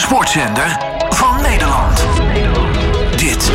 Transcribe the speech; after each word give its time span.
sportzender 0.00 0.78
van 1.10 1.42
Nederland. 1.42 2.06
Dit 3.16 3.52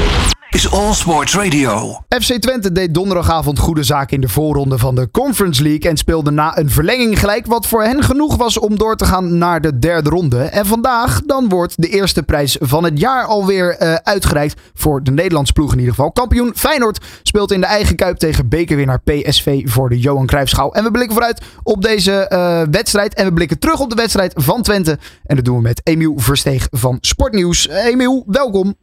All 0.71 0.93
Sports 0.93 1.35
Radio. 1.35 2.03
FC 2.09 2.33
Twente 2.33 2.71
deed 2.71 2.93
donderdagavond 2.93 3.59
goede 3.59 3.83
zaak 3.83 4.11
in 4.11 4.21
de 4.21 4.27
voorronde 4.29 4.77
van 4.77 4.95
de 4.95 5.11
Conference 5.11 5.63
League 5.63 5.89
en 5.89 5.97
speelde 5.97 6.31
na 6.31 6.57
een 6.57 6.69
verlenging 6.69 7.19
gelijk 7.19 7.45
wat 7.45 7.67
voor 7.67 7.83
hen 7.83 8.03
genoeg 8.03 8.35
was 8.35 8.59
om 8.59 8.77
door 8.77 8.95
te 8.95 9.05
gaan 9.05 9.37
naar 9.37 9.61
de 9.61 9.79
derde 9.79 10.09
ronde. 10.09 10.43
En 10.43 10.65
vandaag 10.65 11.21
dan 11.25 11.49
wordt 11.49 11.81
de 11.81 11.87
eerste 11.87 12.23
prijs 12.23 12.57
van 12.61 12.83
het 12.83 12.99
jaar 12.99 13.25
alweer 13.25 13.81
uh, 13.81 13.93
uitgereikt 13.93 14.61
voor 14.73 15.03
de 15.03 15.11
Nederlandse 15.11 15.53
ploeg 15.53 15.71
in 15.71 15.79
ieder 15.79 15.93
geval. 15.93 16.11
Kampioen 16.11 16.51
Feyenoord 16.55 17.05
speelt 17.23 17.51
in 17.51 17.61
de 17.61 17.67
eigen 17.67 17.95
kuip 17.95 18.17
tegen 18.17 18.49
bekerwinnaar 18.49 19.01
PSV 19.01 19.61
voor 19.65 19.89
de 19.89 19.99
Johan 19.99 20.25
Cruijffschaal. 20.25 20.75
En 20.75 20.83
we 20.83 20.91
blikken 20.91 21.13
vooruit 21.13 21.41
op 21.63 21.81
deze 21.81 22.29
uh, 22.31 22.61
wedstrijd 22.71 23.13
en 23.13 23.25
we 23.25 23.33
blikken 23.33 23.59
terug 23.59 23.79
op 23.79 23.89
de 23.89 23.95
wedstrijd 23.95 24.33
van 24.35 24.61
Twente. 24.61 24.99
En 25.23 25.35
dat 25.35 25.45
doen 25.45 25.55
we 25.55 25.61
met 25.61 25.81
Emiel 25.83 26.13
Versteeg 26.17 26.67
van 26.71 26.97
Sportnieuws. 27.01 27.67
Emiel, 27.67 28.23
welkom. 28.27 28.75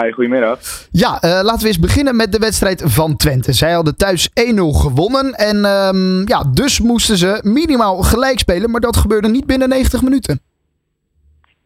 Hi, 0.00 0.12
goedemiddag. 0.12 0.58
Ja, 0.90 1.10
uh, 1.24 1.30
laten 1.42 1.60
we 1.60 1.66
eens 1.66 1.78
beginnen 1.78 2.16
met 2.16 2.32
de 2.32 2.38
wedstrijd 2.38 2.82
van 2.86 3.16
Twente. 3.16 3.52
Zij 3.52 3.72
hadden 3.72 3.96
thuis 3.96 4.28
1-0 4.28 4.32
gewonnen. 4.84 5.32
En 5.32 5.56
um, 5.56 6.28
ja, 6.28 6.44
dus 6.54 6.80
moesten 6.80 7.16
ze 7.16 7.40
minimaal 7.44 7.96
gelijk 7.96 8.38
spelen. 8.38 8.70
Maar 8.70 8.80
dat 8.80 8.96
gebeurde 8.96 9.28
niet 9.28 9.46
binnen 9.46 9.68
90 9.68 10.02
minuten. 10.02 10.40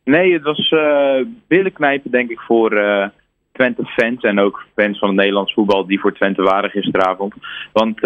Nee, 0.05 0.33
het 0.33 0.43
was 0.43 0.71
uh, 0.71 1.27
billen 1.49 1.73
knijpen 1.73 2.11
denk 2.11 2.31
ik 2.31 2.41
voor 2.41 2.73
uh, 2.73 3.07
Twente-fans. 3.53 4.23
En 4.23 4.41
ook 4.41 4.65
fans 4.75 4.99
van 4.99 5.09
het 5.09 5.17
Nederlands 5.17 5.53
voetbal 5.53 5.87
die 5.87 6.01
voor 6.01 6.15
Twente 6.15 6.43
waren 6.43 6.71
gisteravond. 6.71 7.35
Want 7.73 8.01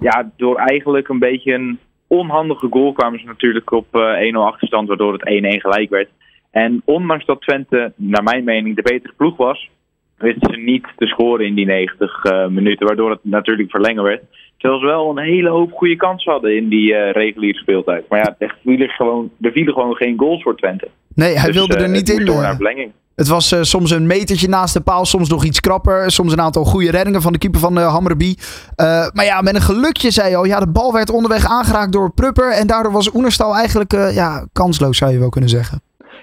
ja, 0.00 0.30
door 0.36 0.56
eigenlijk 0.56 1.08
een 1.08 1.18
beetje 1.18 1.52
een 1.52 1.78
onhandige 2.06 2.66
goal 2.70 2.92
kwamen 2.92 3.20
ze 3.20 3.26
natuurlijk 3.26 3.70
op 3.72 3.86
1-0 3.90 3.96
achterstand. 4.34 4.88
Waardoor 4.88 5.12
het 5.12 5.44
1-1 5.56 5.60
gelijk 5.60 5.90
werd. 5.90 6.08
En 6.52 6.82
ondanks 6.84 7.24
dat 7.24 7.40
Twente, 7.40 7.92
naar 7.96 8.22
mijn 8.22 8.44
mening, 8.44 8.76
de 8.76 8.82
betere 8.82 9.12
ploeg 9.16 9.36
was, 9.36 9.70
wisten 10.18 10.54
ze 10.54 10.60
niet 10.60 10.86
te 10.96 11.06
scoren 11.06 11.46
in 11.46 11.54
die 11.54 11.66
90 11.66 12.24
uh, 12.24 12.46
minuten, 12.46 12.86
waardoor 12.86 13.10
het 13.10 13.20
natuurlijk 13.22 13.70
verlengen 13.70 14.02
werd. 14.02 14.22
Terwijl 14.56 14.80
ze 14.80 14.86
wel 14.86 15.10
een 15.10 15.24
hele 15.24 15.48
hoop 15.48 15.72
goede 15.72 15.96
kansen 15.96 16.32
hadden 16.32 16.56
in 16.56 16.68
die 16.68 16.92
uh, 16.92 17.10
reguliere 17.10 17.58
speeltijd. 17.58 18.08
Maar 18.08 18.18
ja, 18.18 18.36
er 18.38 18.56
vielen 18.62 18.88
gewoon, 18.88 19.30
er 19.40 19.52
vielen 19.52 19.72
gewoon 19.72 19.94
geen 19.94 20.18
goals 20.18 20.42
voor 20.42 20.56
Twente. 20.56 20.88
Nee, 21.14 21.38
hij 21.38 21.46
dus, 21.46 21.54
wilde 21.54 21.76
er 21.76 21.86
uh, 21.86 21.90
niet 21.90 22.08
in. 22.08 22.24
Door 22.24 22.40
naar 22.40 22.54
verlenging. 22.54 22.92
Het 23.14 23.28
was 23.28 23.52
uh, 23.52 23.62
soms 23.62 23.90
een 23.90 24.06
metertje 24.06 24.48
naast 24.48 24.74
de 24.74 24.80
paal, 24.80 25.04
soms 25.04 25.28
nog 25.28 25.44
iets 25.44 25.60
krapper. 25.60 26.10
Soms 26.10 26.32
een 26.32 26.40
aantal 26.40 26.64
goede 26.64 26.90
reddingen 26.90 27.22
van 27.22 27.32
de 27.32 27.38
keeper 27.38 27.60
van 27.60 27.78
uh, 27.78 27.92
Hammerby. 27.92 28.34
Uh, 28.36 29.08
maar 29.12 29.24
ja, 29.24 29.40
met 29.40 29.54
een 29.54 29.60
gelukje 29.60 30.10
zei 30.10 30.30
je 30.30 30.36
al. 30.36 30.44
Ja, 30.44 30.60
de 30.60 30.70
bal 30.70 30.92
werd 30.92 31.10
onderweg 31.10 31.46
aangeraakt 31.46 31.92
door 31.92 32.12
Prupper. 32.12 32.52
En 32.52 32.66
daardoor 32.66 32.92
was 32.92 33.14
Oenerstal 33.14 33.54
eigenlijk 33.54 33.92
ja, 33.92 34.46
kansloos, 34.52 34.98
zou 34.98 35.12
je 35.12 35.18
wel 35.18 35.28
kunnen 35.28 35.50
zeggen. 35.50 35.82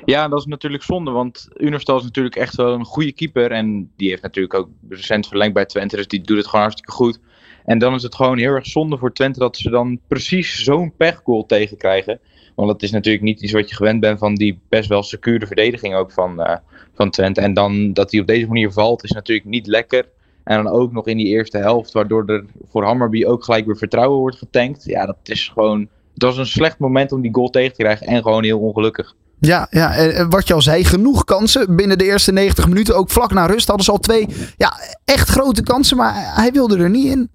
Ja, 0.09 0.27
dat 0.27 0.39
is 0.39 0.45
natuurlijk 0.45 0.83
zonde, 0.83 1.11
want 1.11 1.47
Unerstal 1.57 1.97
is 1.97 2.03
natuurlijk 2.03 2.35
echt 2.35 2.55
wel 2.55 2.73
een 2.73 2.85
goede 2.85 3.11
keeper. 3.11 3.51
En 3.51 3.91
die 3.95 4.09
heeft 4.09 4.21
natuurlijk 4.21 4.53
ook 4.53 4.69
recent 4.89 5.27
verlengd 5.27 5.53
bij 5.53 5.65
Twente, 5.65 5.95
dus 5.95 6.07
die 6.07 6.21
doet 6.21 6.37
het 6.37 6.45
gewoon 6.45 6.61
hartstikke 6.61 6.91
goed. 6.91 7.19
En 7.65 7.79
dan 7.79 7.93
is 7.93 8.03
het 8.03 8.15
gewoon 8.15 8.37
heel 8.37 8.53
erg 8.53 8.65
zonde 8.65 8.97
voor 8.97 9.13
Twente 9.13 9.39
dat 9.39 9.57
ze 9.57 9.69
dan 9.69 9.99
precies 10.07 10.63
zo'n 10.63 10.93
pechgoal 10.97 11.45
tegenkrijgen. 11.45 12.19
Want 12.55 12.67
dat 12.71 12.81
is 12.81 12.91
natuurlijk 12.91 13.23
niet 13.23 13.41
iets 13.41 13.51
wat 13.51 13.69
je 13.69 13.75
gewend 13.75 13.99
bent 13.99 14.19
van 14.19 14.35
die 14.35 14.59
best 14.69 14.89
wel 14.89 15.03
secure 15.03 15.47
verdediging 15.47 15.95
ook 15.95 16.11
van, 16.11 16.39
uh, 16.39 16.55
van 16.93 17.09
Twente. 17.09 17.41
En 17.41 17.53
dan 17.53 17.93
dat 17.93 18.11
hij 18.11 18.19
op 18.19 18.27
deze 18.27 18.47
manier 18.47 18.71
valt 18.71 19.03
is 19.03 19.11
natuurlijk 19.11 19.47
niet 19.47 19.67
lekker. 19.67 20.09
En 20.43 20.63
dan 20.63 20.73
ook 20.73 20.91
nog 20.91 21.07
in 21.07 21.17
die 21.17 21.27
eerste 21.27 21.57
helft, 21.57 21.91
waardoor 21.91 22.25
er 22.25 22.45
voor 22.69 22.83
Hammerby 22.83 23.25
ook 23.25 23.43
gelijk 23.43 23.65
weer 23.65 23.77
vertrouwen 23.77 24.19
wordt 24.19 24.37
getankt. 24.37 24.83
Ja, 24.85 25.05
dat 25.05 25.17
is 25.23 25.47
gewoon. 25.47 25.79
Het 26.13 26.23
was 26.23 26.37
een 26.37 26.45
slecht 26.45 26.79
moment 26.79 27.11
om 27.11 27.21
die 27.21 27.33
goal 27.33 27.49
tegen 27.49 27.73
te 27.73 27.81
krijgen 27.83 28.07
en 28.07 28.21
gewoon 28.21 28.43
heel 28.43 28.59
ongelukkig. 28.59 29.15
Ja, 29.39 29.67
ja, 29.69 29.95
en 29.95 30.29
wat 30.29 30.47
je 30.47 30.53
al 30.53 30.61
zei, 30.61 30.83
genoeg 30.83 31.23
kansen 31.23 31.75
binnen 31.75 31.97
de 31.97 32.03
eerste 32.03 32.31
90 32.31 32.67
minuten. 32.67 32.95
Ook 32.95 33.09
vlak 33.09 33.33
na 33.33 33.45
rust 33.45 33.67
hadden 33.67 33.85
ze 33.85 33.91
al 33.91 33.99
twee 33.99 34.27
ja, 34.57 34.79
echt 35.05 35.29
grote 35.29 35.63
kansen, 35.63 35.97
maar 35.97 36.35
hij 36.35 36.51
wilde 36.51 36.77
er 36.77 36.89
niet 36.89 37.05
in. 37.05 37.29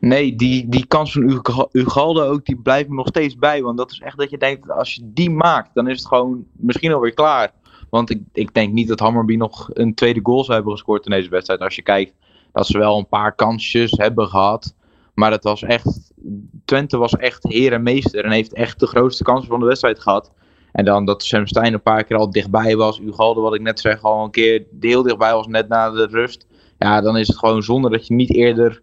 Nee, 0.00 0.36
die, 0.36 0.68
die 0.68 0.86
kans 0.86 1.12
van 1.12 1.42
Ugalde 1.72 2.22
ook, 2.22 2.44
die 2.44 2.56
blijft 2.56 2.88
me 2.88 2.94
nog 2.94 3.06
steeds 3.06 3.36
bij. 3.36 3.62
Want 3.62 3.78
dat 3.78 3.90
is 3.90 4.00
echt 4.00 4.18
dat 4.18 4.30
je 4.30 4.38
denkt, 4.38 4.70
als 4.70 4.94
je 4.94 5.02
die 5.04 5.30
maakt, 5.30 5.70
dan 5.74 5.88
is 5.88 5.98
het 5.98 6.06
gewoon 6.06 6.44
misschien 6.52 6.92
alweer 6.92 7.14
klaar. 7.14 7.52
Want 7.90 8.10
ik, 8.10 8.22
ik 8.32 8.54
denk 8.54 8.72
niet 8.72 8.88
dat 8.88 8.98
Hammerby 8.98 9.36
nog 9.36 9.68
een 9.72 9.94
tweede 9.94 10.20
goal 10.22 10.44
zou 10.44 10.54
hebben 10.54 10.72
gescoord 10.72 11.04
in 11.04 11.10
deze 11.10 11.28
wedstrijd. 11.28 11.60
Als 11.60 11.74
je 11.74 11.82
kijkt 11.82 12.12
dat 12.52 12.66
ze 12.66 12.78
wel 12.78 12.98
een 12.98 13.08
paar 13.08 13.34
kansjes 13.34 13.90
hebben 13.90 14.28
gehad. 14.28 14.74
Maar 15.14 15.30
het 15.30 15.44
was 15.44 15.62
echt, 15.62 16.12
Twente 16.64 16.96
was 16.96 17.16
echt 17.16 17.42
heer 17.42 17.72
en 17.72 17.82
meester 17.82 18.24
en 18.24 18.30
heeft 18.30 18.52
echt 18.52 18.80
de 18.80 18.86
grootste 18.86 19.24
kansen 19.24 19.48
van 19.48 19.60
de 19.60 19.66
wedstrijd 19.66 20.00
gehad. 20.00 20.32
En 20.72 20.84
dan 20.84 21.04
dat 21.04 21.24
Sam 21.24 21.46
Stein 21.46 21.72
een 21.72 21.82
paar 21.82 22.04
keer 22.04 22.16
al 22.16 22.30
dichtbij 22.30 22.76
was. 22.76 23.00
Ugalde, 23.00 23.40
wat 23.40 23.54
ik 23.54 23.60
net 23.60 23.80
zeg, 23.80 24.02
al 24.02 24.24
een 24.24 24.30
keer 24.30 24.64
heel 24.80 25.02
dichtbij 25.02 25.32
was 25.32 25.46
net 25.46 25.68
na 25.68 25.90
de 25.90 26.06
rust. 26.06 26.46
Ja, 26.78 27.00
dan 27.00 27.16
is 27.16 27.28
het 27.28 27.38
gewoon 27.38 27.62
zonde 27.62 27.90
dat 27.90 28.06
je 28.06 28.14
niet 28.14 28.34
eerder 28.34 28.82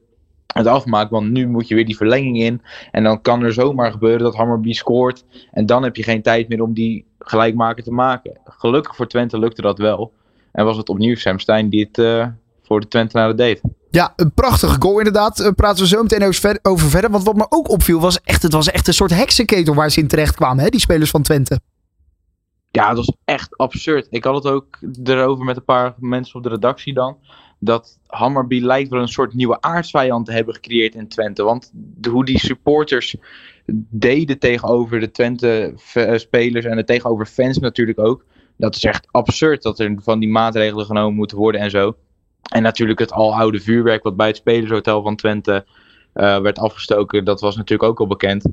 het 0.54 0.68
afmaakt. 0.68 1.12
Want 1.12 1.30
nu 1.30 1.48
moet 1.48 1.68
je 1.68 1.76
weer 1.76 1.86
die 1.86 1.98
verlenging 1.98 2.42
in. 2.42 2.62
En 2.92 3.04
dan 3.04 3.22
kan 3.22 3.44
er 3.44 3.54
zomaar 3.54 3.92
gebeuren 3.92 4.20
dat 4.20 4.36
Hammerby 4.36 4.74
scoort. 4.74 5.26
En 5.52 5.66
dan 5.66 5.84
heb 5.84 5.96
je 5.96 6.04
geen 6.04 6.22
tijd 6.22 6.50
meer 6.50 6.62
om 6.62 6.74
die 6.74 7.06
gelijkmaker 7.20 7.84
te 7.84 7.92
maken. 7.92 8.40
Gelukkig 8.46 8.96
voor 8.96 9.08
Twente 9.08 9.40
lukte 9.40 9.62
dat 9.62 9.78
wel. 9.78 10.12
En 10.52 10.66
was 10.66 10.78
het 10.78 10.90
opnieuw 10.90 11.16
Sam 11.16 11.40
Stein 11.40 11.70
die 11.70 11.88
het 11.92 11.98
uh, 11.98 12.28
voor 12.64 12.80
de 12.80 12.88
Twentenaren 12.88 13.36
deed. 13.36 13.62
Ja, 13.92 14.14
een 14.16 14.34
prachtige 14.34 14.76
goal 14.80 14.98
inderdaad. 14.98 15.40
Uh, 15.40 15.48
praten 15.56 15.84
we 15.84 15.88
zo 15.88 16.02
meteen 16.02 16.24
over 16.62 16.90
verder. 16.90 17.12
Want 17.12 17.24
wat 17.24 17.36
me 17.36 17.46
ook 17.50 17.70
opviel 17.70 18.00
was 18.00 18.22
echt, 18.22 18.44
het 18.44 18.54
was 18.54 18.72
echt 18.72 18.88
een 18.88 18.94
soort 18.94 19.16
heksenketel 19.16 19.74
waar 19.74 19.90
ze 19.90 20.00
in 20.00 20.08
terecht 20.08 20.36
kwamen. 20.36 20.64
Hè? 20.64 20.70
Die 20.70 20.80
spelers 20.80 21.10
van 21.10 21.22
Twente. 21.22 21.60
Ja, 22.72 22.88
dat 22.88 23.06
was 23.06 23.16
echt 23.26 23.58
absurd. 23.58 24.08
Ik 24.10 24.24
had 24.24 24.36
het 24.44 24.54
ook 24.54 24.80
erover 25.04 25.46
met 25.46 25.56
een 25.58 25.64
paar 25.64 25.96
mensen 26.00 26.36
op 26.36 26.44
de 26.44 26.50
redactie 26.50 26.94
dan. 26.94 27.18
Dat 27.60 28.00
Hammerby 28.08 28.60
lijkt 28.60 28.90
wel 28.90 29.02
een 29.02 29.08
soort 29.08 29.34
nieuwe 29.34 29.62
aardsvijand 29.62 30.26
te 30.26 30.32
hebben 30.32 30.54
gecreëerd 30.54 30.96
in 30.96 31.08
Twente. 31.08 31.44
Want 31.44 31.72
de, 31.74 32.10
hoe 32.10 32.26
die 32.26 32.40
supporters 32.40 33.16
deden 33.90 34.40
tegenover 34.40 35.00
de 35.00 35.12
Twente-spelers 35.12 36.66
en 36.66 36.76
de 36.76 36.84
tegenover 36.84 37.26
fans 37.26 37.58
natuurlijk 37.58 38.00
ook. 38.00 38.26
Dat 38.58 38.76
is 38.76 38.84
echt 38.84 39.08
absurd 39.12 39.62
dat 39.62 39.80
er 39.80 39.98
van 40.02 40.20
die 40.20 40.30
maatregelen 40.30 40.86
genomen 40.86 41.16
moeten 41.16 41.38
worden 41.38 41.62
en 41.62 41.70
zo. 41.70 41.96
En 42.52 42.62
natuurlijk 42.64 43.00
het 43.00 43.12
aloude 43.12 43.60
vuurwerk 43.60 44.04
wat 44.04 44.16
bij 44.16 44.28
het 44.28 44.36
Spelershotel 44.36 45.02
van 45.02 45.16
Twente 45.16 45.66
uh, 46.14 46.40
werd 46.40 46.60
afgestoken. 46.60 47.26
Dat 47.26 47.42
was 47.42 47.56
natuurlijk 47.56 47.90
ook 47.90 48.00
al 48.00 48.08
bekend. 48.08 48.46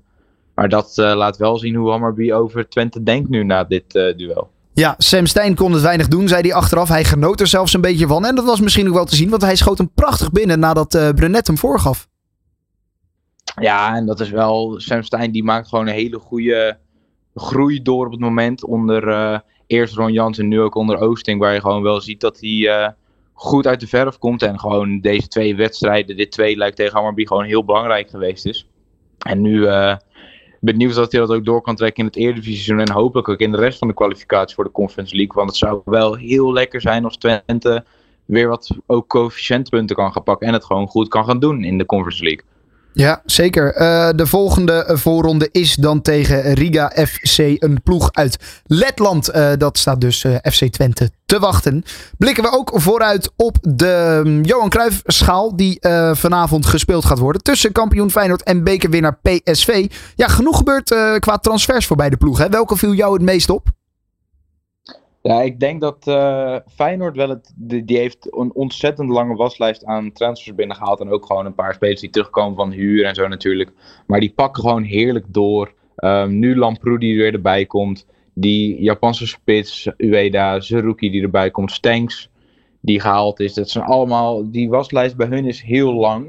Maar 0.56 0.68
dat 0.68 0.96
uh, 0.98 1.14
laat 1.14 1.36
wel 1.36 1.58
zien 1.58 1.74
hoe 1.74 1.90
Hammerby 1.90 2.32
over 2.32 2.68
Twente 2.68 3.02
denkt 3.02 3.28
nu 3.28 3.44
na 3.44 3.64
dit 3.64 3.94
uh, 3.94 4.16
duel. 4.16 4.50
Ja, 4.72 4.94
Sam 4.98 5.26
Stein 5.26 5.54
kon 5.54 5.72
het 5.72 5.82
weinig 5.82 6.08
doen, 6.08 6.28
zei 6.28 6.40
hij 6.40 6.54
achteraf. 6.54 6.88
Hij 6.88 7.04
genoot 7.04 7.40
er 7.40 7.46
zelfs 7.46 7.72
een 7.72 7.80
beetje 7.80 8.06
van. 8.06 8.24
En 8.24 8.34
dat 8.34 8.44
was 8.44 8.60
misschien 8.60 8.88
ook 8.88 8.94
wel 8.94 9.04
te 9.04 9.16
zien, 9.16 9.30
want 9.30 9.42
hij 9.42 9.56
schoot 9.56 9.78
hem 9.78 9.90
prachtig 9.94 10.32
binnen 10.32 10.58
nadat 10.58 10.94
uh, 10.94 11.08
Brenet 11.08 11.46
hem 11.46 11.58
voorgaf. 11.58 12.08
Ja, 13.60 13.94
en 13.94 14.06
dat 14.06 14.20
is 14.20 14.30
wel. 14.30 14.74
Sam 14.80 15.02
Stein 15.02 15.30
die 15.30 15.44
maakt 15.44 15.68
gewoon 15.68 15.86
een 15.86 15.94
hele 15.94 16.18
goede 16.18 16.78
groei 17.34 17.82
door 17.82 18.06
op 18.06 18.12
het 18.12 18.20
moment. 18.20 18.64
Onder 18.64 19.08
uh, 19.08 19.38
eerst 19.66 19.94
Ron 19.94 20.12
Jans 20.12 20.38
en 20.38 20.48
nu 20.48 20.60
ook 20.60 20.74
onder 20.74 20.98
Oosting. 20.98 21.40
Waar 21.40 21.54
je 21.54 21.60
gewoon 21.60 21.82
wel 21.82 22.00
ziet 22.00 22.20
dat 22.20 22.40
hij 22.40 22.50
uh, 22.50 22.88
goed 23.32 23.66
uit 23.66 23.80
de 23.80 23.86
verf 23.86 24.18
komt. 24.18 24.42
En 24.42 24.60
gewoon 24.60 25.00
deze 25.00 25.28
twee 25.28 25.56
wedstrijden, 25.56 26.16
dit 26.16 26.32
twee 26.32 26.56
lijkt 26.56 26.76
tegen 26.76 26.94
Hammerby 26.94 27.26
gewoon 27.26 27.44
heel 27.44 27.64
belangrijk 27.64 28.10
geweest 28.10 28.46
is. 28.46 28.68
En 29.18 29.40
nu 29.40 29.60
uh, 29.60 29.96
benieuwd 30.66 30.94
dat 30.94 31.12
hij 31.12 31.20
dat 31.20 31.30
ook 31.30 31.44
door 31.44 31.60
kan 31.60 31.74
trekken 31.74 31.98
in 31.98 32.06
het 32.06 32.16
Eredivisie 32.16 32.76
en 32.76 32.92
hopelijk 32.92 33.28
ook 33.28 33.38
in 33.38 33.52
de 33.52 33.58
rest 33.58 33.78
van 33.78 33.88
de 33.88 33.94
kwalificatie 33.94 34.54
voor 34.54 34.64
de 34.64 34.70
Conference 34.70 35.16
League. 35.16 35.34
Want 35.34 35.48
het 35.48 35.58
zou 35.58 35.80
wel 35.84 36.14
heel 36.14 36.52
lekker 36.52 36.80
zijn 36.80 37.04
als 37.04 37.16
Twente 37.16 37.84
weer 38.24 38.48
wat 38.48 38.70
ook 38.86 39.08
coëfficiëntpunten 39.08 39.96
kan 39.96 40.12
gaan 40.12 40.22
pakken 40.22 40.46
en 40.46 40.52
het 40.52 40.64
gewoon 40.64 40.88
goed 40.88 41.08
kan 41.08 41.24
gaan 41.24 41.38
doen 41.38 41.64
in 41.64 41.78
de 41.78 41.86
Conference 41.86 42.22
League. 42.22 42.44
Ja, 42.98 43.22
zeker. 43.24 43.66
Uh, 43.74 44.08
de 44.14 44.26
volgende 44.26 44.84
voorronde 44.92 45.48
is 45.52 45.74
dan 45.74 46.02
tegen 46.02 46.52
Riga 46.52 46.92
FC, 47.06 47.38
een 47.38 47.82
ploeg 47.82 48.08
uit 48.12 48.38
Letland. 48.64 49.34
Uh, 49.34 49.52
dat 49.58 49.78
staat 49.78 50.00
dus 50.00 50.24
uh, 50.24 50.36
FC 50.42 50.64
Twente 50.64 51.10
te 51.26 51.38
wachten. 51.38 51.84
Blikken 52.18 52.42
we 52.44 52.52
ook 52.52 52.70
vooruit 52.74 53.32
op 53.36 53.56
de 53.60 54.40
Johan 54.42 54.68
Cruijff 54.68 55.02
schaal 55.04 55.56
die 55.56 55.78
vanavond 56.12 56.66
gespeeld 56.66 57.04
gaat 57.04 57.18
worden 57.18 57.42
tussen 57.42 57.72
kampioen 57.72 58.10
Feyenoord 58.10 58.42
en 58.42 58.64
bekerwinnaar 58.64 59.18
PSV. 59.22 59.86
Ja, 60.14 60.28
genoeg 60.28 60.56
gebeurt 60.56 60.88
qua 61.18 61.38
transfers 61.38 61.86
voor 61.86 61.96
beide 61.96 62.16
ploegen. 62.16 62.50
Welke 62.50 62.76
viel 62.76 62.94
jou 62.94 63.12
het 63.12 63.22
meest 63.22 63.50
op? 63.50 63.75
Ja, 65.26 65.42
ik 65.42 65.60
denk 65.60 65.80
dat 65.80 66.06
uh, 66.08 66.56
Feyenoord 66.68 67.16
wel 67.16 67.28
het. 67.28 67.52
Die, 67.56 67.98
heeft 67.98 68.36
een 68.36 68.54
ontzettend 68.54 69.08
lange 69.08 69.34
waslijst 69.34 69.84
aan 69.84 70.12
transfers 70.12 70.56
binnengehaald. 70.56 71.00
En 71.00 71.10
ook 71.10 71.26
gewoon 71.26 71.46
een 71.46 71.54
paar 71.54 71.74
spelers 71.74 72.00
die 72.00 72.10
terugkomen 72.10 72.56
van 72.56 72.70
huur 72.70 73.04
en 73.04 73.14
zo 73.14 73.28
natuurlijk. 73.28 73.70
Maar 74.06 74.20
die 74.20 74.32
pakken 74.32 74.62
gewoon 74.62 74.82
heerlijk 74.82 75.24
door. 75.28 75.74
Um, 75.96 76.38
nu 76.38 76.56
Lamproe 76.56 76.98
die 76.98 77.22
er 77.22 77.32
erbij 77.32 77.66
komt. 77.66 78.06
Die 78.34 78.82
Japanse 78.82 79.26
spits, 79.26 79.88
Ueda, 79.96 80.60
Zeruki 80.60 81.10
die 81.10 81.22
erbij 81.22 81.50
komt. 81.50 81.72
Stanks 81.72 82.30
die 82.80 83.00
gehaald 83.00 83.40
is. 83.40 83.54
Dat 83.54 83.70
zijn 83.70 83.84
allemaal. 83.84 84.50
Die 84.50 84.68
waslijst 84.68 85.16
bij 85.16 85.26
hun 85.26 85.46
is 85.46 85.62
heel 85.62 85.92
lang. 85.92 86.26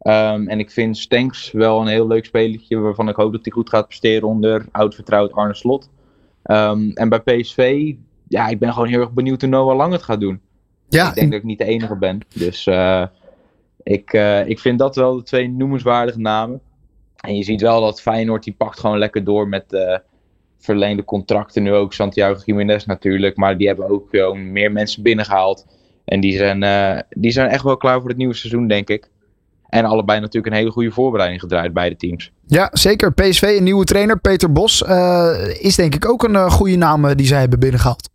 Um, 0.00 0.48
en 0.48 0.58
ik 0.58 0.70
vind 0.70 0.98
Stanks 0.98 1.50
wel 1.50 1.80
een 1.80 1.86
heel 1.86 2.06
leuk 2.06 2.24
spelertje. 2.24 2.78
Waarvan 2.78 3.08
ik 3.08 3.16
hoop 3.16 3.32
dat 3.32 3.44
hij 3.44 3.52
goed 3.52 3.68
gaat 3.68 3.86
presteren 3.86 4.28
onder 4.28 4.66
oud 4.72 4.94
vertrouwd 4.94 5.32
Arne 5.32 5.54
Slot. 5.54 5.90
Ehm, 6.42 6.90
en 6.94 7.08
bij 7.08 7.20
PSV, 7.20 7.94
ja, 8.32 8.48
ik 8.48 8.58
ben 8.58 8.72
gewoon 8.72 8.88
heel 8.88 9.00
erg 9.00 9.12
benieuwd 9.12 9.40
hoe 9.40 9.50
Noah 9.50 9.76
Lang 9.76 9.92
het 9.92 10.02
gaat 10.02 10.20
doen. 10.20 10.40
Ja, 10.88 11.08
ik 11.08 11.14
denk 11.14 11.30
dat 11.30 11.40
ik 11.40 11.46
niet 11.46 11.58
de 11.58 11.64
enige 11.64 11.96
ben. 11.96 12.20
Dus 12.34 12.66
uh, 12.66 13.04
ik, 13.82 14.12
uh, 14.12 14.48
ik 14.48 14.58
vind 14.58 14.78
dat 14.78 14.96
wel 14.96 15.16
de 15.16 15.22
twee 15.22 15.48
noemenswaardige 15.48 16.18
namen. 16.18 16.60
En 17.16 17.36
je 17.36 17.42
ziet 17.42 17.60
wel 17.60 17.80
dat 17.80 18.00
Feyenoord 18.00 18.44
die 18.44 18.54
pakt 18.54 18.80
gewoon 18.80 18.98
lekker 18.98 19.24
door 19.24 19.48
met 19.48 19.64
uh, 19.72 19.96
verleende 20.58 21.04
contracten. 21.04 21.62
Nu 21.62 21.72
ook 21.72 21.92
Santiago 21.92 22.40
Jiménez 22.44 22.84
natuurlijk. 22.84 23.36
Maar 23.36 23.56
die 23.56 23.66
hebben 23.66 23.90
ook 23.90 24.08
gewoon 24.10 24.52
meer 24.52 24.72
mensen 24.72 25.02
binnengehaald. 25.02 25.66
En 26.04 26.20
die 26.20 26.36
zijn, 26.36 27.04
die 27.10 27.30
zijn 27.30 27.48
echt 27.48 27.62
wel 27.62 27.76
klaar 27.76 28.00
voor 28.00 28.08
het 28.08 28.18
nieuwe 28.18 28.34
seizoen, 28.34 28.68
denk 28.68 28.88
ik. 28.88 29.10
En 29.68 29.84
allebei 29.84 30.20
natuurlijk 30.20 30.52
een 30.52 30.58
hele 30.58 30.70
goede 30.70 30.90
voorbereiding 30.90 31.40
gedraaid, 31.40 31.72
beide 31.72 31.96
teams. 31.96 32.32
Ja, 32.46 32.68
zeker. 32.72 33.12
PSV, 33.12 33.54
een 33.58 33.64
nieuwe 33.64 33.84
trainer, 33.84 34.20
Peter 34.20 34.52
Bos, 34.52 34.82
is 35.60 35.76
denk 35.76 35.94
ik 35.94 36.08
ook 36.08 36.22
een 36.22 36.50
goede 36.50 36.76
naam 36.76 37.14
die 37.14 37.26
zij 37.26 37.40
hebben 37.40 37.58
binnengehaald. 37.58 38.11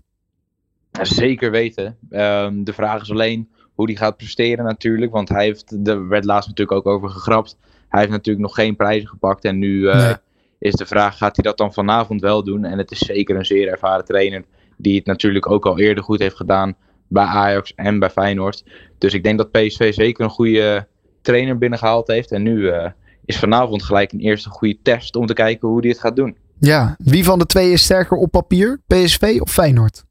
Zeker 1.02 1.52
weten. 1.52 1.98
Um, 2.10 2.64
de 2.64 2.74
vraag 2.74 3.02
is 3.02 3.12
alleen 3.12 3.50
hoe 3.74 3.88
die 3.88 3.98
gaat 3.98 4.18
presteren 4.18 4.66
natuurlijk. 4.66 5.12
Want 5.12 5.30
hij 5.30 5.44
heeft, 5.44 5.88
er 5.88 6.08
werd 6.08 6.26
laatst 6.26 6.50
natuurlijk 6.50 6.78
ook 6.78 6.94
over 6.94 7.10
gegrapt. 7.10 7.58
Hij 7.90 8.00
heeft 8.00 8.12
natuurlijk 8.12 8.46
nog 8.46 8.56
geen 8.56 8.76
prijzen 8.76 9.08
gepakt. 9.08 9.44
En 9.44 9.58
nu 9.58 9.80
uh, 9.80 9.96
nee. 9.96 10.16
is 10.60 10.74
de 10.74 10.86
vraag, 10.86 11.18
gaat 11.18 11.36
hij 11.36 11.46
dat 11.46 11.58
dan 11.58 11.74
vanavond 11.74 12.22
wel 12.22 12.44
doen? 12.44 12.66
En 12.66 12.78
het 12.78 12.92
is 12.92 13.00
zeker 13.00 13.36
een 13.36 13.46
zeer 13.46 13.68
ervaren 13.68 14.06
trainer. 14.06 14.44
Die 14.78 14.96
het 14.96 15.06
natuurlijk 15.06 15.50
ook 15.50 15.66
al 15.66 15.80
eerder 15.80 16.04
goed 16.04 16.20
heeft 16.20 16.36
gedaan 16.36 16.76
bij 17.08 17.26
Ajax 17.26 17.74
en 17.76 18.00
bij 18.00 18.10
Feyenoord. 18.10 18.64
Dus 18.98 19.14
ik 19.14 19.24
denk 19.24 19.38
dat 19.38 19.52
PSV 19.52 19.94
zeker 19.94 20.24
een 20.24 20.30
goede 20.30 20.88
trainer 21.22 21.58
binnengehaald 21.58 22.08
heeft. 22.08 22.32
En 22.32 22.44
nu 22.44 22.58
uh, 22.58 22.86
is 23.26 23.38
vanavond 23.38 23.84
gelijk 23.84 24.12
een 24.12 24.20
eerste 24.20 24.50
goede 24.50 24.78
test 24.82 25.16
om 25.16 25.26
te 25.26 25.34
kijken 25.34 25.68
hoe 25.68 25.80
hij 25.80 25.90
het 25.90 26.00
gaat 26.00 26.16
doen. 26.16 26.38
Ja, 26.60 26.96
wie 26.98 27.24
van 27.24 27.40
de 27.40 27.46
twee 27.46 27.72
is 27.72 27.84
sterker 27.84 28.18
op 28.18 28.32
papier? 28.32 28.82
PSV 28.88 29.38
of 29.40 29.52
Feyenoord? 29.52 30.07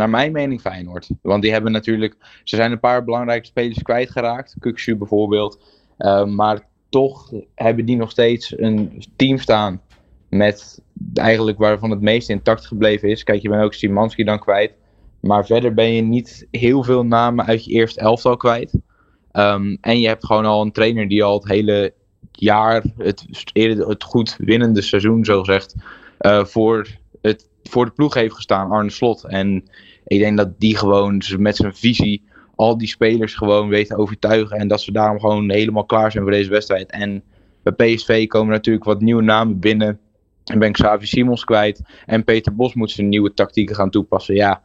Naar 0.00 0.10
mijn 0.10 0.32
mening 0.32 0.60
Feyenoord. 0.60 1.08
Want 1.22 1.42
die 1.42 1.52
hebben 1.52 1.72
natuurlijk... 1.72 2.16
Ze 2.44 2.56
zijn 2.56 2.72
een 2.72 2.80
paar 2.80 3.04
belangrijke 3.04 3.46
spelers 3.46 3.82
kwijtgeraakt. 3.82 4.56
Kuksu 4.58 4.96
bijvoorbeeld. 4.96 5.62
Uh, 5.98 6.24
maar 6.24 6.68
toch 6.88 7.32
hebben 7.54 7.84
die 7.84 7.96
nog 7.96 8.10
steeds 8.10 8.58
een 8.58 9.04
team 9.16 9.38
staan. 9.38 9.80
Met 10.28 10.82
eigenlijk 11.14 11.58
waarvan 11.58 11.90
het 11.90 12.00
meest 12.00 12.28
intact 12.28 12.66
gebleven 12.66 13.08
is. 13.08 13.22
Kijk, 13.22 13.42
je 13.42 13.48
bent 13.48 13.62
ook 13.62 13.74
Simanski 13.74 14.24
dan 14.24 14.38
kwijt. 14.38 14.72
Maar 15.20 15.46
verder 15.46 15.74
ben 15.74 15.92
je 15.92 16.02
niet 16.02 16.46
heel 16.50 16.82
veel 16.82 17.04
namen 17.04 17.46
uit 17.46 17.64
je 17.64 17.70
eerste 17.70 18.00
elftal 18.00 18.36
kwijt. 18.36 18.74
Um, 19.32 19.78
en 19.80 20.00
je 20.00 20.08
hebt 20.08 20.26
gewoon 20.26 20.44
al 20.44 20.62
een 20.62 20.72
trainer 20.72 21.08
die 21.08 21.24
al 21.24 21.38
het 21.38 21.48
hele 21.48 21.92
jaar, 22.32 22.84
het, 22.96 23.24
het 23.52 24.04
goed 24.04 24.36
winnende 24.38 24.82
seizoen, 24.82 25.24
zo 25.24 25.38
gezegd, 25.38 25.74
uh, 26.20 26.44
voor, 26.44 26.86
het, 27.22 27.48
voor 27.62 27.84
de 27.84 27.90
ploeg 27.90 28.14
heeft 28.14 28.34
gestaan, 28.34 28.70
Arne 28.70 28.90
Slot. 28.90 29.24
En 29.24 29.64
ik 30.10 30.18
denk 30.18 30.36
dat 30.36 30.60
die 30.60 30.76
gewoon 30.76 31.22
met 31.38 31.56
zijn 31.56 31.74
visie 31.74 32.22
al 32.54 32.78
die 32.78 32.88
spelers 32.88 33.34
gewoon 33.34 33.68
weet 33.68 33.86
te 33.86 33.96
overtuigen. 33.96 34.56
En 34.56 34.68
dat 34.68 34.80
ze 34.80 34.92
daarom 34.92 35.20
gewoon 35.20 35.50
helemaal 35.50 35.84
klaar 35.84 36.10
zijn 36.10 36.22
voor 36.22 36.32
deze 36.32 36.50
wedstrijd. 36.50 36.90
En 36.90 37.22
bij 37.62 37.94
PSV 37.94 38.26
komen 38.26 38.52
natuurlijk 38.52 38.84
wat 38.84 39.00
nieuwe 39.00 39.22
namen 39.22 39.58
binnen. 39.58 39.98
En 40.44 40.58
ben 40.58 40.68
ik 40.68 40.74
Xavi 40.74 41.06
Simons 41.06 41.44
kwijt. 41.44 41.82
En 42.06 42.24
Peter 42.24 42.54
Bos 42.54 42.74
moet 42.74 42.90
zijn 42.90 43.08
nieuwe 43.08 43.34
tactieken 43.34 43.74
gaan 43.74 43.90
toepassen. 43.90 44.34
Ja, 44.34 44.62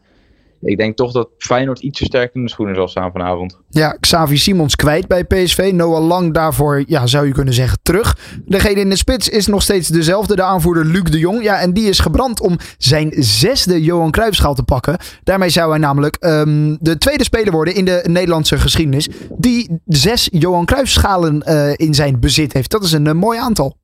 ik 0.62 0.78
denk 0.78 0.96
toch 0.96 1.12
dat 1.12 1.30
Feyenoord 1.38 1.80
ietsje 1.80 2.06
sterker 2.06 2.36
in 2.36 2.44
de 2.44 2.50
schoenen 2.50 2.76
zal 2.76 2.88
staan 2.88 3.12
vanavond. 3.12 3.60
Ja, 3.70 3.98
Xavi 4.00 4.38
Simons 4.38 4.76
kwijt 4.76 5.08
bij 5.08 5.24
PSV. 5.24 5.72
Noah 5.74 6.08
Lang 6.08 6.34
daarvoor, 6.34 6.84
ja, 6.88 7.08
zou 7.08 7.28
je 7.28 7.34
kunnen 7.34 7.54
zeggen, 7.54 7.80
terug. 7.82 8.18
Degene 8.46 8.80
in 8.80 8.90
de 8.90 8.96
spits 8.96 9.30
is 9.30 9.48
nog 9.48 9.62
steeds 9.62 9.88
dezelfde, 9.88 10.36
de 10.36 10.44
aanvoerder 10.44 10.86
Luc 10.86 11.04
de 11.04 11.20
Jong. 11.20 11.44
Ja, 11.44 11.60
en 11.60 11.74
die 11.74 11.90
is 11.90 12.00
gebrand 12.00 12.42
om 12.42 12.58
zijn 12.78 13.14
zesde 13.16 13.84
Johan 13.84 14.12
Cruijffschaal 14.12 14.56
te 14.56 14.64
pakken. 14.64 14.98
Daarmee 15.24 15.50
zou 15.50 15.70
hij 15.70 15.80
namelijk 15.80 16.18
um, 16.20 16.78
de 16.80 16.98
tweede 16.98 17.24
speler 17.24 17.52
worden 17.52 17.76
in 17.76 17.86
de 17.86 18.02
Nederlandse 18.04 18.58
geschiedenis... 18.58 19.10
die 19.38 19.80
zes 19.86 20.30
Johan 20.32 20.66
Cruijffschalen 20.66 21.44
uh, 21.48 21.74
in 21.76 21.94
zijn 21.94 22.20
bezit 22.20 22.54
heeft. 22.54 22.72
Dat 22.72 22.84
is 22.84 22.92
een 22.92 23.06
uh, 23.06 23.14
mooi 23.14 23.40
aantal. 23.40 23.78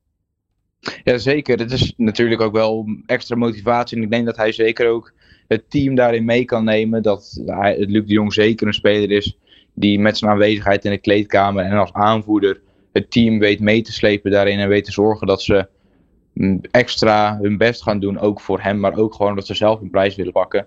Ja, 1.04 1.18
zeker. 1.18 1.58
Het 1.58 1.72
is 1.72 1.94
natuurlijk 1.96 2.40
ook 2.40 2.52
wel 2.52 2.86
extra 3.06 3.36
motivatie. 3.36 3.96
En 3.96 4.02
ik 4.02 4.10
denk 4.10 4.26
dat 4.26 4.36
hij 4.36 4.52
zeker 4.52 4.88
ook 4.88 5.12
het 5.48 5.70
team 5.70 5.94
daarin 5.94 6.24
mee 6.24 6.44
kan 6.44 6.64
nemen. 6.64 7.02
Dat 7.02 7.40
Luc 7.76 8.06
de 8.06 8.12
Jong 8.12 8.32
zeker 8.32 8.66
een 8.66 8.72
speler 8.74 9.10
is 9.10 9.38
die 9.74 9.98
met 9.98 10.18
zijn 10.18 10.30
aanwezigheid 10.30 10.84
in 10.84 10.90
de 10.90 10.98
kleedkamer 10.98 11.64
en 11.64 11.78
als 11.78 11.92
aanvoerder 11.92 12.60
het 12.92 13.10
team 13.10 13.38
weet 13.38 13.60
mee 13.60 13.82
te 13.82 13.92
slepen 13.92 14.30
daarin 14.30 14.58
en 14.58 14.68
weet 14.68 14.84
te 14.84 14.92
zorgen 14.92 15.26
dat 15.26 15.42
ze 15.42 15.68
extra 16.70 17.38
hun 17.42 17.56
best 17.56 17.82
gaan 17.82 18.00
doen, 18.00 18.18
ook 18.18 18.40
voor 18.40 18.60
hem, 18.60 18.80
maar 18.80 18.96
ook 18.96 19.14
gewoon 19.14 19.34
dat 19.34 19.46
ze 19.46 19.54
zelf 19.54 19.80
een 19.80 19.90
prijs 19.90 20.16
willen 20.16 20.32
pakken. 20.32 20.66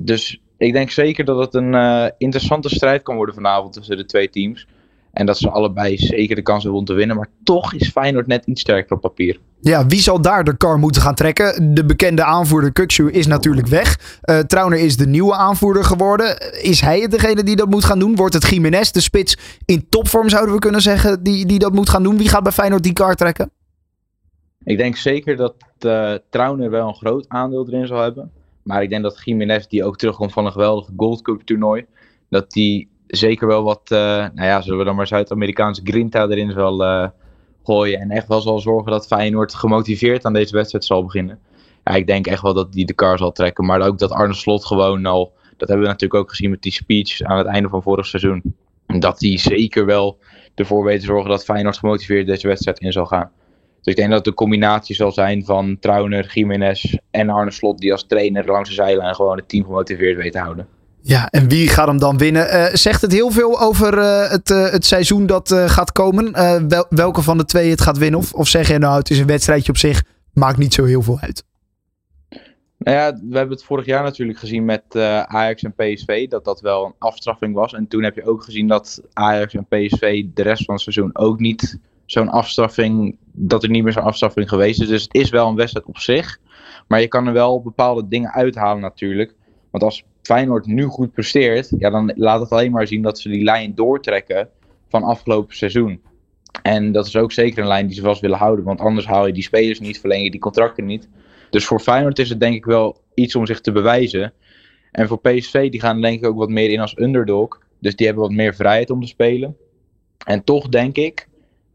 Dus 0.00 0.40
ik 0.56 0.72
denk 0.72 0.90
zeker 0.90 1.24
dat 1.24 1.38
het 1.38 1.54
een 1.54 1.72
uh, 1.72 2.06
interessante 2.18 2.68
strijd 2.68 3.02
kan 3.02 3.16
worden 3.16 3.34
vanavond 3.34 3.72
tussen 3.72 3.96
de 3.96 4.04
twee 4.04 4.30
teams. 4.30 4.66
En 5.12 5.26
dat 5.26 5.38
ze 5.38 5.50
allebei 5.50 5.96
zeker 5.96 6.36
de 6.36 6.42
kans 6.42 6.62
hebben 6.62 6.80
om 6.80 6.86
te 6.86 6.92
winnen. 6.92 7.16
Maar 7.16 7.28
toch 7.44 7.74
is 7.74 7.88
Feyenoord 7.88 8.26
net 8.26 8.46
iets 8.46 8.60
sterker 8.60 8.96
op 8.96 9.00
papier. 9.00 9.38
Ja, 9.60 9.86
wie 9.86 10.00
zal 10.00 10.20
daar 10.20 10.44
de 10.44 10.56
kar 10.56 10.78
moeten 10.78 11.02
gaan 11.02 11.14
trekken? 11.14 11.74
De 11.74 11.84
bekende 11.84 12.24
aanvoerder 12.24 12.72
Kuksu 12.72 13.10
is 13.10 13.26
natuurlijk 13.26 13.66
weg. 13.66 14.20
Uh, 14.24 14.38
Trauner 14.38 14.78
is 14.78 14.96
de 14.96 15.06
nieuwe 15.06 15.34
aanvoerder 15.34 15.84
geworden. 15.84 16.62
Is 16.62 16.80
hij 16.80 17.00
het 17.00 17.10
degene 17.10 17.42
die 17.42 17.56
dat 17.56 17.68
moet 17.68 17.84
gaan 17.84 17.98
doen? 17.98 18.16
Wordt 18.16 18.34
het 18.34 18.48
Jiménez, 18.48 18.90
de 18.90 19.00
spits 19.00 19.36
in 19.64 19.88
topvorm 19.88 20.28
zouden 20.28 20.54
we 20.54 20.60
kunnen 20.60 20.80
zeggen, 20.80 21.22
die, 21.22 21.46
die 21.46 21.58
dat 21.58 21.72
moet 21.72 21.88
gaan 21.88 22.02
doen? 22.02 22.16
Wie 22.18 22.28
gaat 22.28 22.42
bij 22.42 22.52
Feyenoord 22.52 22.82
die 22.82 22.92
kar 22.92 23.14
trekken? 23.14 23.50
Ik 24.64 24.76
denk 24.76 24.96
zeker 24.96 25.36
dat 25.36 25.54
uh, 25.80 26.14
Trauner 26.30 26.70
wel 26.70 26.88
een 26.88 26.94
groot 26.94 27.24
aandeel 27.28 27.66
erin 27.68 27.86
zal 27.86 28.02
hebben. 28.02 28.30
Maar 28.62 28.82
ik 28.82 28.88
denk 28.88 29.02
dat 29.02 29.20
Jiménez, 29.24 29.66
die 29.66 29.84
ook 29.84 29.96
terugkomt 29.96 30.32
van 30.32 30.46
een 30.46 30.52
geweldige 30.52 30.92
Gold 30.96 31.22
Cup 31.22 31.40
toernooi, 31.40 31.86
dat 32.28 32.50
die 32.50 32.88
zeker 33.08 33.46
wel 33.46 33.62
wat, 33.62 33.80
uh, 33.92 33.98
nou 33.98 34.42
ja, 34.42 34.60
zullen 34.60 34.78
we 34.78 34.84
dan 34.84 34.96
maar 34.96 35.06
Zuid-Amerikaanse 35.06 35.80
grinta 35.84 36.28
erin 36.28 36.52
zal 36.52 36.82
uh, 36.82 37.08
gooien. 37.64 38.00
En 38.00 38.10
echt 38.10 38.28
wel 38.28 38.40
zal 38.40 38.58
zorgen 38.58 38.92
dat 38.92 39.06
Feyenoord 39.06 39.54
gemotiveerd 39.54 40.24
aan 40.24 40.32
deze 40.32 40.54
wedstrijd 40.54 40.84
zal 40.84 41.04
beginnen. 41.04 41.38
Ja, 41.84 41.94
ik 41.94 42.06
denk 42.06 42.26
echt 42.26 42.42
wel 42.42 42.54
dat 42.54 42.72
die 42.72 42.86
de 42.86 42.94
kar 42.94 43.18
zal 43.18 43.32
trekken. 43.32 43.64
Maar 43.64 43.80
ook 43.80 43.98
dat 43.98 44.10
Arne 44.10 44.34
Slot 44.34 44.64
gewoon 44.64 45.06
al, 45.06 45.32
dat 45.56 45.68
hebben 45.68 45.86
we 45.86 45.92
natuurlijk 45.92 46.20
ook 46.20 46.30
gezien 46.30 46.50
met 46.50 46.62
die 46.62 46.72
speech 46.72 47.20
aan 47.20 47.38
het 47.38 47.46
einde 47.46 47.68
van 47.68 47.82
vorig 47.82 48.06
seizoen. 48.06 48.42
Dat 48.86 49.18
die 49.18 49.38
zeker 49.38 49.86
wel 49.86 50.18
ervoor 50.54 50.84
weet 50.84 51.00
te 51.00 51.06
zorgen 51.06 51.30
dat 51.30 51.44
Feyenoord 51.44 51.78
gemotiveerd 51.78 52.26
deze 52.26 52.46
wedstrijd 52.46 52.78
in 52.78 52.92
zal 52.92 53.06
gaan. 53.06 53.30
Dus 53.82 53.92
ik 53.92 53.96
denk 53.96 54.10
dat 54.10 54.26
een 54.26 54.34
combinatie 54.34 54.94
zal 54.94 55.12
zijn 55.12 55.44
van 55.44 55.78
Trauner, 55.78 56.30
Jiménez 56.34 56.96
en 57.10 57.28
Arne 57.28 57.50
Slot 57.50 57.78
die 57.78 57.92
als 57.92 58.06
trainer 58.06 58.46
langs 58.46 58.68
de 58.68 58.74
zijlijn 58.74 59.14
gewoon 59.14 59.36
het 59.36 59.48
team 59.48 59.64
gemotiveerd 59.64 60.16
weet 60.16 60.32
te 60.32 60.38
houden. 60.38 60.68
Ja, 61.02 61.28
en 61.30 61.48
wie 61.48 61.68
gaat 61.68 61.86
hem 61.86 61.98
dan 61.98 62.18
winnen? 62.18 62.46
Uh, 62.46 62.64
zegt 62.72 63.02
het 63.02 63.12
heel 63.12 63.30
veel 63.30 63.60
over 63.60 63.98
uh, 63.98 64.30
het, 64.30 64.50
uh, 64.50 64.70
het 64.70 64.84
seizoen 64.84 65.26
dat 65.26 65.52
gaat 65.66 65.92
komen? 65.92 66.32
Wel, 66.68 66.86
welke 66.88 67.22
van 67.22 67.38
de 67.38 67.44
twee 67.44 67.70
het 67.70 67.80
gaat 67.80 67.98
winnen? 67.98 68.20
Of, 68.20 68.32
of 68.32 68.48
zeg 68.48 68.68
je 68.68 68.78
nou, 68.78 68.98
het 68.98 69.10
is 69.10 69.18
een 69.18 69.26
wedstrijdje 69.26 69.72
op 69.72 69.76
zich, 69.76 70.02
maakt 70.32 70.58
niet 70.58 70.74
zo 70.74 70.84
heel 70.84 71.02
veel 71.02 71.18
uit? 71.20 71.44
Nou 72.78 72.96
ja, 72.96 73.12
we 73.12 73.36
hebben 73.36 73.56
het 73.56 73.64
vorig 73.64 73.86
jaar 73.86 74.02
natuurlijk 74.02 74.38
gezien 74.38 74.64
met 74.64 74.82
Ajax 75.26 75.62
en 75.62 75.74
PSV, 75.74 76.28
dat 76.28 76.44
dat 76.44 76.60
wel 76.60 76.84
een 76.84 76.94
afstraffing 76.98 77.54
was. 77.54 77.72
En 77.72 77.88
toen 77.88 78.02
heb 78.02 78.14
je 78.14 78.26
ook 78.26 78.44
gezien 78.44 78.68
dat 78.68 79.02
Ajax 79.12 79.54
en 79.54 79.66
PSV 79.66 80.24
de 80.34 80.42
rest 80.42 80.64
van 80.64 80.74
het 80.74 80.82
seizoen 80.82 81.16
ook 81.16 81.38
niet 81.38 81.78
zo'n 82.10 82.28
afstraffing, 82.28 83.16
dat 83.32 83.62
er 83.62 83.70
niet 83.70 83.82
meer 83.82 83.92
zo'n 83.92 84.02
afstraffing 84.02 84.48
geweest 84.48 84.80
is. 84.80 84.88
Dus 84.88 85.02
het 85.02 85.14
is 85.14 85.30
wel 85.30 85.48
een 85.48 85.56
wedstrijd 85.56 85.86
op 85.86 85.98
zich. 85.98 86.38
Maar 86.86 87.00
je 87.00 87.08
kan 87.08 87.26
er 87.26 87.32
wel 87.32 87.62
bepaalde 87.62 88.08
dingen 88.08 88.32
uithalen 88.32 88.82
natuurlijk. 88.82 89.34
Want 89.70 89.84
als 89.84 90.04
Feyenoord 90.28 90.66
nu 90.66 90.84
goed 90.84 91.12
presteert, 91.12 91.72
ja, 91.78 91.90
dan 91.90 92.12
laat 92.16 92.40
het 92.40 92.50
alleen 92.50 92.72
maar 92.72 92.86
zien 92.86 93.02
dat 93.02 93.18
ze 93.18 93.28
die 93.28 93.44
lijn 93.44 93.74
doortrekken 93.74 94.48
van 94.88 95.02
afgelopen 95.02 95.56
seizoen. 95.56 96.00
En 96.62 96.92
dat 96.92 97.06
is 97.06 97.16
ook 97.16 97.32
zeker 97.32 97.58
een 97.62 97.68
lijn 97.68 97.86
die 97.86 97.96
ze 97.96 98.02
vast 98.02 98.20
willen 98.20 98.38
houden, 98.38 98.64
want 98.64 98.80
anders 98.80 99.06
haal 99.06 99.26
je 99.26 99.32
die 99.32 99.42
spelers 99.42 99.80
niet, 99.80 100.00
verleng 100.00 100.22
je 100.22 100.30
die 100.30 100.40
contracten 100.40 100.84
niet. 100.84 101.08
Dus 101.50 101.64
voor 101.64 101.80
Feyenoord 101.80 102.18
is 102.18 102.28
het 102.28 102.40
denk 102.40 102.54
ik 102.54 102.64
wel 102.64 103.00
iets 103.14 103.36
om 103.36 103.46
zich 103.46 103.60
te 103.60 103.72
bewijzen. 103.72 104.32
En 104.92 105.08
voor 105.08 105.20
PSV, 105.20 105.70
die 105.70 105.80
gaan 105.80 106.00
denk 106.00 106.18
ik 106.18 106.26
ook 106.26 106.38
wat 106.38 106.48
meer 106.48 106.70
in 106.70 106.80
als 106.80 106.98
underdog. 106.98 107.60
Dus 107.78 107.96
die 107.96 108.06
hebben 108.06 108.24
wat 108.24 108.32
meer 108.32 108.54
vrijheid 108.54 108.90
om 108.90 109.00
te 109.00 109.06
spelen. 109.06 109.56
En 110.26 110.44
toch 110.44 110.68
denk 110.68 110.96
ik 110.96 111.28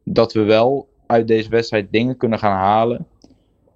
dat 0.03 0.33
we 0.33 0.43
wel 0.43 0.87
uit 1.07 1.27
deze 1.27 1.49
wedstrijd 1.49 1.87
dingen 1.91 2.17
kunnen 2.17 2.39
gaan 2.39 2.57
halen. 2.57 3.07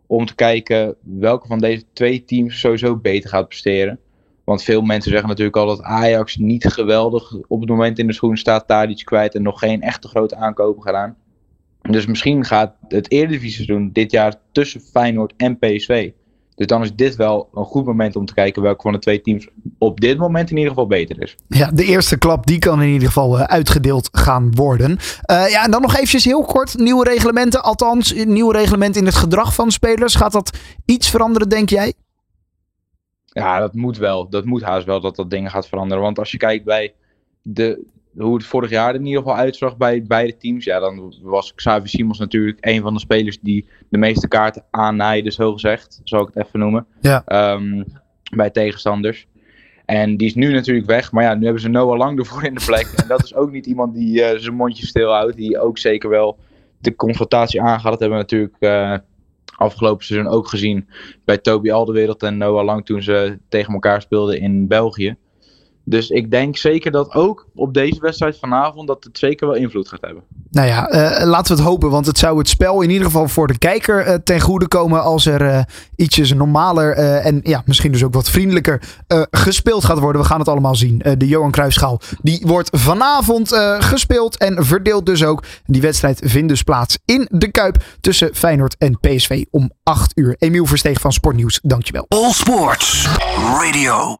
Om 0.08 0.26
te 0.26 0.36
kijken 0.36 0.96
welke 1.00 1.48
van 1.48 1.60
deze 1.60 1.84
twee 1.94 2.24
teams 2.24 2.60
sowieso 2.60 2.96
beter 2.96 3.30
gaat 3.30 3.48
presteren. 3.48 4.00
Want 4.48 4.64
veel 4.64 4.82
mensen 4.82 5.12
zeggen 5.12 5.30
natuurlijk 5.30 5.58
al 5.58 5.66
dat 5.66 5.82
Ajax 5.82 6.38
niet 6.38 6.66
geweldig 6.66 7.34
op 7.48 7.60
het 7.60 7.70
moment 7.70 8.00
in 8.00 8.08
de 8.08 8.14
schoen 8.14 8.38
staat. 8.38 8.68
Daar 8.68 8.90
iets 8.90 9.04
kwijt 9.04 9.36
en 9.36 9.42
nog 9.42 9.60
geen 9.60 9.82
echte 9.82 10.08
grote 10.08 10.36
aankopen 10.36 10.82
gedaan. 10.82 11.16
Dus 11.82 12.06
misschien 12.06 12.46
gaat 12.46 12.76
het 12.88 13.12
Eredivisie 13.12 13.52
seizoen 13.52 13.90
dit 13.94 14.12
jaar 14.12 14.36
tussen 14.52 14.82
Feyenoord 14.82 15.34
en 15.38 15.58
PSV 15.60 16.12
Dus 16.56 16.68
dan 16.68 16.84
is 16.84 16.96
dit 16.96 17.16
wel 17.16 17.50
een 17.54 17.64
goed 17.64 17.86
moment 17.86 18.16
om 18.16 18.26
te 18.26 18.34
kijken 18.34 18.62
welke 18.62 18.82
van 18.82 18.92
de 18.92 19.00
twee 19.00 19.22
teams 19.22 19.48
op 19.78 20.00
dit 20.00 20.18
moment 20.18 20.50
in 20.50 20.56
ieder 20.58 20.72
geval 20.72 20.88
beter 20.88 21.22
is. 21.22 21.36
Ja, 21.48 21.72
de 21.72 21.86
eerste 21.86 22.18
klap 22.18 22.46
die 22.46 22.60
kan 22.60 22.82
in 22.82 22.90
ieder 22.90 23.08
geval 23.08 23.40
uh, 23.40 23.44
uitgedeeld 23.44 24.10
gaan 24.12 24.56
worden. 24.56 24.92
Uh, 24.92 25.50
ja, 25.50 25.64
en 25.64 25.72
dan 25.72 25.82
nog 25.82 25.96
eventjes 25.96 26.26
heel 26.26 26.44
kort. 26.44 26.78
Nieuwe 26.78 27.04
reglementen, 27.04 27.64
althans 27.64 28.14
nieuwe 28.14 28.54
reglementen 28.54 29.02
in 29.02 29.08
het 29.08 29.16
gedrag 29.16 29.54
van 29.54 29.72
spelers. 29.72 30.16
Gaat 30.16 30.32
dat 30.32 30.58
iets 30.86 31.10
veranderen, 31.10 31.50
denk 31.50 31.70
jij? 31.70 31.94
Ja, 33.42 33.60
dat 33.60 33.74
moet 33.74 33.98
wel. 33.98 34.30
Dat 34.30 34.46
moet 34.46 34.62
haast 34.62 34.86
wel 34.86 35.02
dat 35.02 35.16
dat 35.16 35.30
dingen 35.30 35.52
gaat 35.52 35.68
veranderen. 35.68 36.04
Want 36.04 36.20
als 36.20 36.32
je 36.32 36.38
kijkt 36.38 36.66
bij 36.66 36.94
de, 37.42 37.86
hoe 38.18 38.36
het 38.36 38.46
vorig 38.46 38.70
jaar 38.70 38.96
in 38.96 39.06
ieder 39.06 39.22
geval 39.22 39.38
uitzag 39.38 39.78
bij 39.78 40.04
beide 40.04 40.38
teams. 40.38 40.66
Ja, 40.66 40.80
dan 40.80 41.14
was 41.22 41.56
Xavi 41.56 41.88
Simons 41.88 42.20
natuurlijk 42.20 42.58
een 42.62 42.82
van 42.82 42.94
de 42.94 43.00
spelers 43.00 43.40
die 43.42 43.68
de 43.90 43.98
meeste 43.98 44.28
kaarten 44.28 44.64
aannaaide, 44.72 45.32
zo 45.32 45.54
gezegd. 45.54 46.02
Zal 46.04 46.22
ik 46.22 46.30
het 46.34 46.46
even 46.46 46.60
noemen. 46.60 46.86
Ja. 47.02 47.54
Um, 47.54 47.86
bij 48.36 48.50
tegenstanders. 48.50 49.28
En 49.86 50.18
die 50.18 50.28
is 50.28 50.36
nu 50.36 50.54
natuurlijk 50.54 50.88
weg. 50.88 51.12
Maar 51.12 51.24
ja, 51.24 51.34
nu 51.34 51.44
hebben 51.44 51.62
ze 51.62 51.70
Noah 51.70 51.98
Lang 51.98 52.20
ervoor 52.20 52.44
in 52.44 52.54
de 52.54 52.66
plek. 52.66 52.94
En 52.96 53.08
dat 53.08 53.24
is 53.24 53.36
ook 53.36 53.52
niet 53.52 53.66
iemand 53.66 53.94
die 53.94 54.20
uh, 54.20 54.40
zijn 54.40 54.56
mondje 54.56 54.86
stil 54.86 55.12
houdt. 55.12 55.36
Die 55.36 55.60
ook 55.60 55.78
zeker 55.78 56.10
wel 56.10 56.38
de 56.80 56.96
confrontatie 56.96 57.62
aangaat. 57.62 57.92
Dat 57.92 58.00
hebben 58.00 58.18
we 58.18 58.24
natuurlijk 58.24 58.56
uh, 58.60 58.98
afgelopen 59.58 60.06
seizoen 60.06 60.32
ook 60.32 60.48
gezien 60.48 60.90
bij 61.26 61.38
Toby 61.38 61.72
Alderwereld 61.72 62.24
en 62.24 62.38
Noah 62.38 62.66
Lang 62.66 62.86
toen 62.86 63.02
ze 63.02 63.40
tegen 63.50 63.74
elkaar 63.74 64.02
speelden 64.02 64.40
in 64.40 64.68
België. 64.68 65.18
Dus 65.90 66.10
ik 66.10 66.32
denk 66.32 66.58
zeker 66.58 66.92
dat 66.92 67.14
ook 67.14 67.48
op 67.56 67.74
deze 67.74 68.00
wedstrijd 68.00 68.38
vanavond 68.40 68.88
dat 68.88 69.04
het 69.04 69.18
zeker 69.18 69.48
wel 69.48 69.56
invloed 69.56 69.88
gaat 69.88 70.02
hebben. 70.02 70.24
Nou 70.50 70.68
ja, 70.68 70.92
uh, 70.92 71.26
laten 71.26 71.56
we 71.56 71.62
het 71.62 71.70
hopen. 71.70 71.90
Want 71.90 72.06
het 72.06 72.18
zou 72.18 72.38
het 72.38 72.50
spel 72.50 72.82
in 72.82 72.90
ieder 72.90 73.06
geval 73.06 73.28
voor 73.28 73.48
de 73.48 73.58
kijker 73.58 74.08
uh, 74.08 74.14
ten 74.14 74.42
goede 74.42 74.68
komen 74.68 75.04
als 75.04 75.26
er 75.26 75.42
uh, 75.42 75.60
ietsjes 75.96 76.34
normaler 76.34 76.94
en 76.96 77.40
ja, 77.44 77.62
misschien 77.66 77.92
dus 77.92 78.04
ook 78.04 78.14
wat 78.14 78.30
vriendelijker 78.30 78.82
gespeeld 79.32 79.86
gaat 79.86 80.00
worden. 80.00 80.22
We 80.22 80.28
gaan 80.28 80.40
het 80.40 80.48
allemaal 80.48 80.76
zien. 80.76 81.02
de 81.18 81.28
Johan 81.28 81.52
Cruijffschaal 81.52 82.02
die 82.22 82.44
wordt 82.46 82.70
vanavond 82.72 83.56
gespeeld 83.80 84.38
en 84.38 84.66
verdeeld 84.66 85.06
dus 85.06 85.24
ook. 85.24 85.44
Die 85.66 85.82
wedstrijd 85.82 86.22
vindt 86.26 86.50
dus 86.50 86.64
plaats 86.64 86.98
in 87.06 87.28
de 87.32 87.52
Kuip 87.52 87.84
tussen 88.02 88.36
Feyenoord 88.36 88.76
en 88.78 89.00
PSV 89.00 89.46
om 89.52 89.72
8 89.84 90.12
uur. 90.16 90.36
Emiel 90.40 90.66
Versteeg 90.66 91.00
van 91.00 91.14
Sportnieuws, 91.14 91.60
dankjewel. 91.64 92.06
All 92.08 92.32
Sports 92.32 93.08
Radio. 93.38 94.18